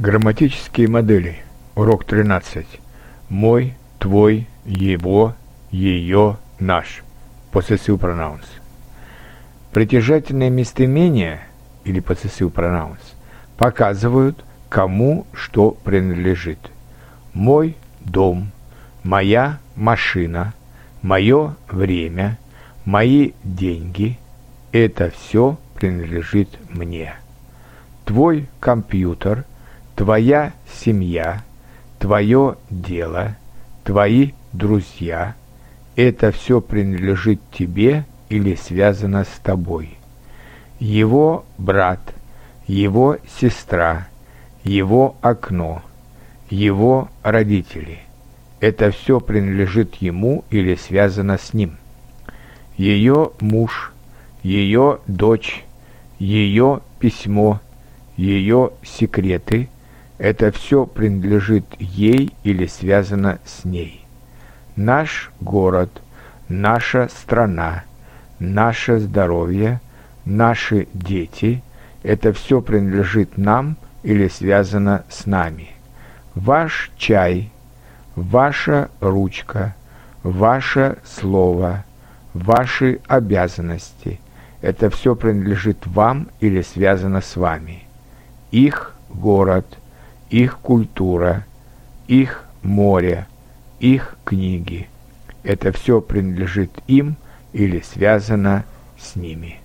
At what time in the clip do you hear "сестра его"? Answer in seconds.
43.40-45.16